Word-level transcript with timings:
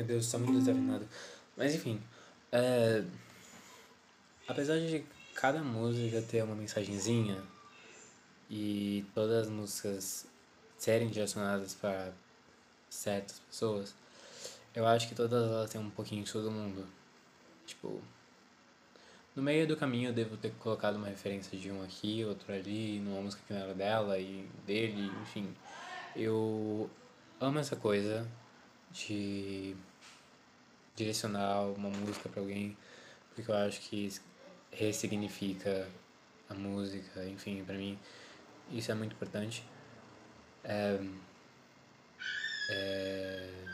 Meu 0.00 0.06
Deus, 0.06 0.32
tá 0.32 0.38
muito 0.38 0.60
desafinado. 0.60 1.06
Mas 1.54 1.74
enfim. 1.74 2.00
É... 2.50 3.04
Apesar 4.48 4.78
de 4.78 5.04
cada 5.34 5.62
música 5.62 6.22
ter 6.22 6.42
uma 6.42 6.54
mensagenzinha 6.54 7.42
e 8.48 9.04
todas 9.14 9.46
as 9.46 9.52
músicas 9.52 10.26
serem 10.78 11.08
direcionadas 11.08 11.74
para 11.74 12.12
certas 12.88 13.40
pessoas, 13.40 13.94
eu 14.74 14.86
acho 14.86 15.06
que 15.06 15.14
todas 15.14 15.44
elas 15.44 15.70
têm 15.70 15.78
um 15.78 15.90
pouquinho 15.90 16.24
de 16.24 16.32
todo 16.32 16.50
mundo. 16.50 16.86
Tipo, 17.66 18.00
no 19.36 19.42
meio 19.42 19.68
do 19.68 19.76
caminho 19.76 20.08
eu 20.08 20.14
devo 20.14 20.38
ter 20.38 20.50
colocado 20.54 20.96
uma 20.96 21.08
referência 21.08 21.58
de 21.58 21.70
um 21.70 21.82
aqui, 21.82 22.24
outro 22.24 22.50
ali, 22.54 23.00
numa 23.00 23.20
música 23.20 23.42
que 23.46 23.52
não 23.52 23.60
era 23.60 23.74
dela 23.74 24.18
e 24.18 24.48
dele, 24.66 25.12
enfim. 25.20 25.54
Eu 26.16 26.88
amo 27.38 27.58
essa 27.58 27.76
coisa 27.76 28.26
de 28.90 29.76
direcionar 31.00 31.62
uma 31.62 31.88
música 31.88 32.28
para 32.28 32.40
alguém, 32.40 32.76
porque 33.34 33.50
eu 33.50 33.54
acho 33.54 33.80
que 33.80 34.12
ressignifica 34.70 35.88
a 36.48 36.54
música, 36.54 37.24
enfim, 37.26 37.64
para 37.64 37.76
mim 37.76 37.98
isso 38.70 38.92
é 38.92 38.94
muito 38.94 39.14
importante. 39.14 39.64
É, 40.62 41.00
é... 42.70 43.64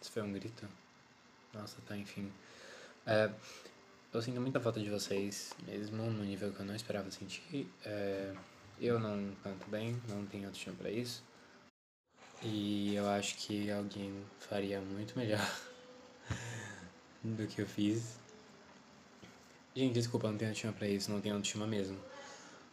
Isso 0.00 0.10
foi 0.10 0.22
um 0.22 0.32
grito? 0.32 0.66
Nossa, 1.52 1.76
tá, 1.86 1.96
enfim. 1.96 2.32
É, 3.06 3.30
eu 4.12 4.22
sinto 4.22 4.40
muita 4.40 4.58
falta 4.58 4.80
de 4.80 4.88
vocês, 4.88 5.52
mesmo 5.66 6.02
no 6.10 6.24
nível 6.24 6.52
que 6.52 6.60
eu 6.60 6.66
não 6.66 6.74
esperava 6.74 7.10
sentir. 7.10 7.70
É, 7.84 8.34
eu 8.80 8.98
não 8.98 9.36
canto 9.42 9.68
bem, 9.68 10.00
não 10.08 10.24
tenho 10.26 10.46
autoestima 10.46 10.74
para 10.76 10.90
isso. 10.90 11.22
E 12.42 12.94
eu 12.94 13.08
acho 13.08 13.36
que 13.36 13.70
alguém 13.70 14.14
faria 14.38 14.80
muito 14.80 15.18
melhor 15.18 15.46
do 17.22 17.46
que 17.46 17.60
eu 17.60 17.66
fiz. 17.66 18.18
Gente, 19.74 19.94
desculpa, 19.94 20.28
não 20.30 20.38
tenho 20.38 20.50
autoestima 20.50 20.72
pra 20.72 20.88
isso, 20.88 21.10
não 21.10 21.20
tenho 21.20 21.34
autoestima 21.34 21.66
mesmo. 21.66 21.98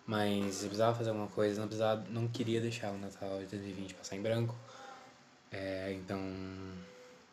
Mas 0.06 0.62
eu 0.62 0.70
precisava 0.70 0.98
fazer 0.98 1.10
alguma 1.10 1.28
coisa, 1.28 1.60
não 1.60 1.68
precisava, 1.68 2.06
não 2.10 2.28
queria 2.30 2.62
deixar 2.62 2.92
o 2.92 2.98
Natal 2.98 3.40
de 3.40 3.48
2020 3.48 3.94
passar 3.94 4.16
em 4.16 4.22
branco. 4.22 4.56
É, 5.52 5.94
então, 5.94 6.20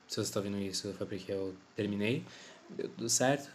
se 0.08 0.16
você 0.16 0.22
está 0.22 0.40
ouvindo 0.40 0.58
isso, 0.58 0.92
foi 0.94 1.06
porque 1.06 1.30
eu 1.30 1.54
terminei, 1.76 2.24
deu 2.68 2.88
tudo 2.88 3.08
certo. 3.08 3.48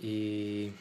E 0.00 0.72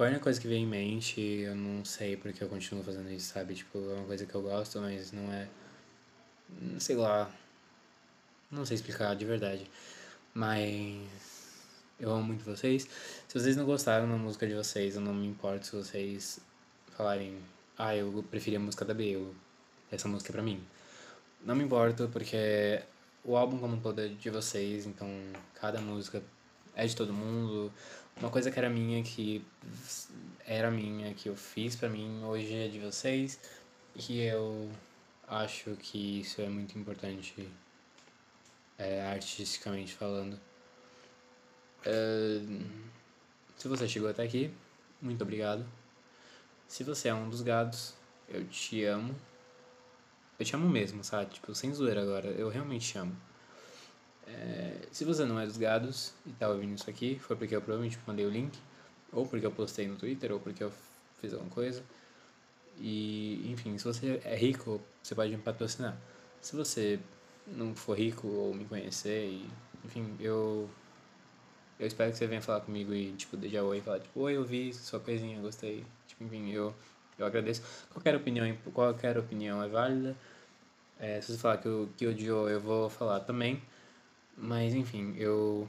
foi 0.00 0.06
a 0.06 0.10
única 0.12 0.24
coisa 0.24 0.40
que 0.40 0.48
veio 0.48 0.62
em 0.62 0.66
mente, 0.66 1.20
eu 1.20 1.54
não 1.54 1.84
sei 1.84 2.16
porque 2.16 2.42
eu 2.42 2.48
continuo 2.48 2.82
fazendo 2.82 3.10
isso, 3.10 3.34
sabe? 3.34 3.54
Tipo, 3.54 3.76
é 3.76 3.96
uma 3.96 4.06
coisa 4.06 4.24
que 4.24 4.34
eu 4.34 4.40
gosto, 4.40 4.80
mas 4.80 5.12
não 5.12 5.30
é. 5.30 5.46
Sei 6.78 6.96
lá. 6.96 7.30
Não 8.50 8.64
sei 8.64 8.76
explicar 8.76 9.14
de 9.14 9.26
verdade. 9.26 9.70
Mas. 10.32 11.02
Eu 11.98 12.12
amo 12.12 12.22
muito 12.22 12.42
vocês. 12.46 12.88
Se 13.28 13.38
vocês 13.38 13.58
não 13.58 13.66
gostaram 13.66 14.08
da 14.08 14.16
música 14.16 14.46
de 14.46 14.54
vocês, 14.54 14.94
eu 14.94 15.02
não 15.02 15.12
me 15.12 15.26
importo 15.26 15.66
se 15.66 15.76
vocês 15.76 16.40
falarem. 16.96 17.36
Ah, 17.76 17.94
eu 17.94 18.24
preferi 18.30 18.56
a 18.56 18.60
música 18.60 18.86
da 18.86 18.94
B, 18.94 19.22
essa 19.92 20.08
música 20.08 20.30
é 20.30 20.32
pra 20.32 20.42
mim. 20.42 20.64
Não 21.44 21.54
me 21.54 21.62
importo, 21.62 22.08
porque 22.10 22.82
o 23.22 23.36
álbum 23.36 23.58
como 23.58 23.76
um 23.76 23.80
todo 23.80 24.00
é 24.00 24.08
de 24.08 24.30
vocês, 24.30 24.86
então 24.86 25.06
cada 25.60 25.78
música 25.78 26.22
é 26.74 26.86
de 26.86 26.96
todo 26.96 27.12
mundo. 27.12 27.72
Uma 28.16 28.30
coisa 28.30 28.50
que 28.50 28.58
era 28.58 28.68
minha, 28.68 29.02
que 29.02 29.44
era 30.46 30.70
minha, 30.70 31.14
que 31.14 31.28
eu 31.28 31.36
fiz 31.36 31.76
pra 31.76 31.88
mim, 31.88 32.22
hoje 32.24 32.52
é 32.54 32.68
de 32.68 32.78
vocês. 32.78 33.40
E 34.08 34.20
eu 34.20 34.70
acho 35.26 35.76
que 35.76 36.20
isso 36.20 36.40
é 36.40 36.48
muito 36.48 36.78
importante, 36.78 37.48
é, 38.78 39.02
artisticamente 39.02 39.94
falando. 39.94 40.38
É, 41.84 42.40
se 43.56 43.68
você 43.68 43.88
chegou 43.88 44.08
até 44.08 44.22
aqui, 44.22 44.52
muito 45.00 45.22
obrigado. 45.22 45.66
Se 46.66 46.84
você 46.84 47.08
é 47.08 47.14
um 47.14 47.28
dos 47.28 47.42
gados, 47.42 47.94
eu 48.28 48.46
te 48.46 48.84
amo. 48.84 49.14
Eu 50.38 50.46
te 50.46 50.54
amo 50.54 50.68
mesmo, 50.68 51.02
sabe? 51.04 51.34
Tipo, 51.34 51.54
sem 51.54 51.72
zoeira 51.74 52.02
agora. 52.02 52.28
Eu 52.28 52.48
realmente 52.48 52.92
te 52.92 52.98
amo. 52.98 53.16
É, 54.26 54.76
se 54.92 55.04
você 55.04 55.24
não 55.24 55.38
é 55.40 55.46
dos 55.46 55.56
gados 55.56 56.12
e 56.26 56.30
tá 56.32 56.48
ouvindo 56.48 56.74
isso 56.74 56.88
aqui, 56.88 57.18
foi 57.18 57.36
porque 57.36 57.54
eu 57.54 57.60
provavelmente 57.60 57.98
mandei 58.06 58.24
o 58.26 58.30
link, 58.30 58.58
ou 59.12 59.26
porque 59.26 59.44
eu 59.46 59.52
postei 59.52 59.88
no 59.88 59.96
Twitter, 59.96 60.32
ou 60.32 60.40
porque 60.40 60.62
eu 60.62 60.72
fiz 61.20 61.32
alguma 61.32 61.50
coisa. 61.50 61.82
E, 62.78 63.50
enfim, 63.50 63.76
se 63.78 63.84
você 63.84 64.20
é 64.24 64.36
rico, 64.36 64.80
você 65.02 65.14
pode 65.14 65.30
me 65.30 65.42
patrocinar. 65.42 65.96
Se 66.40 66.56
você 66.56 66.98
não 67.46 67.74
for 67.74 67.98
rico 67.98 68.26
ou 68.28 68.54
me 68.54 68.64
conhecer, 68.64 69.26
e, 69.26 69.50
enfim, 69.84 70.16
eu 70.20 70.68
eu 71.80 71.86
espero 71.86 72.12
que 72.12 72.18
você 72.18 72.26
venha 72.26 72.42
falar 72.42 72.60
comigo 72.60 72.92
e, 72.92 73.12
tipo, 73.12 73.38
deixar 73.38 73.62
oi 73.62 73.78
e 73.78 73.80
falar, 73.80 74.00
tipo, 74.00 74.20
oi, 74.20 74.36
eu 74.36 74.44
vi 74.44 74.72
sua 74.74 75.00
coisinha, 75.00 75.40
gostei. 75.40 75.84
Tipo, 76.06 76.24
enfim, 76.24 76.50
eu, 76.52 76.74
eu 77.18 77.24
agradeço. 77.24 77.62
Qualquer 77.90 78.14
opinião, 78.14 78.54
qualquer 78.74 79.16
opinião 79.16 79.62
é 79.62 79.68
válida. 79.68 80.14
É, 80.98 81.20
se 81.22 81.32
você 81.32 81.38
falar 81.38 81.56
que, 81.56 81.66
eu, 81.66 81.88
que 81.96 82.06
odiou, 82.06 82.50
eu 82.50 82.60
vou 82.60 82.90
falar 82.90 83.20
também. 83.20 83.62
Mas 84.40 84.72
enfim, 84.72 85.14
eu. 85.18 85.68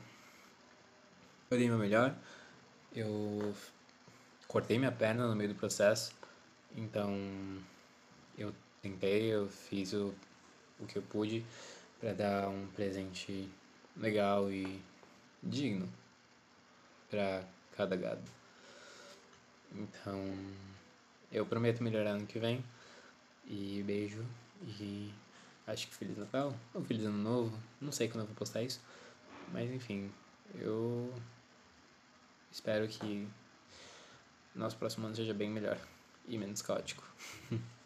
Eu 1.50 1.58
dei 1.58 1.68
meu 1.68 1.78
melhor. 1.78 2.16
Eu 2.96 3.54
cortei 4.48 4.80
minha 4.80 4.92
perna 4.92 5.28
no 5.28 5.36
meio 5.36 5.50
do 5.50 5.56
processo. 5.56 6.14
Então 6.76 7.14
eu 8.38 8.54
tentei, 8.82 9.26
eu 9.34 9.50
fiz 9.50 9.92
o, 9.92 10.14
o 10.80 10.86
que 10.86 10.98
eu 10.98 11.02
pude 11.02 11.44
para 12.00 12.14
dar 12.14 12.48
um 12.48 12.66
presente 12.68 13.50
legal 13.98 14.50
e 14.50 14.82
digno 15.44 15.90
para 17.10 17.44
cada 17.76 17.98
gado. 17.98 18.22
Então 19.74 20.34
eu 21.30 21.46
prometo 21.46 21.84
melhorar 21.84 22.12
ano 22.12 22.26
que 22.26 22.40
vem. 22.40 22.64
E 23.46 23.84
beijo 23.86 24.24
e 24.80 25.12
acho 25.68 25.88
que 25.88 25.96
Feliz 25.96 26.18
Natal 26.18 26.54
ou 26.74 26.84
Feliz 26.84 27.06
Ano 27.06 27.18
Novo, 27.18 27.58
não 27.80 27.92
sei 27.92 28.08
quando 28.08 28.22
eu 28.22 28.28
vou 28.28 28.36
postar 28.36 28.62
isso, 28.64 28.82
mas 29.52 29.70
enfim, 29.72 30.12
eu 30.56 31.14
espero 32.52 32.88
que 32.88 33.28
nosso 34.54 34.78
próximo 34.78 35.06
ano 35.06 35.16
seja 35.16 35.34
bem 35.34 35.50
melhor 35.50 35.80
e 36.28 36.38
menos 36.38 36.62
caótico. 36.62 37.04